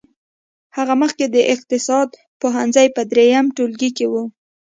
هغه 0.77 0.93
مخکې 1.01 1.25
د 1.29 1.37
اقتصاد 1.53 2.09
پوهنځي 2.41 2.87
په 2.95 3.01
دريم 3.11 3.45
ټولګي 3.55 3.89
کې 3.97 4.05
وه. 4.11 4.23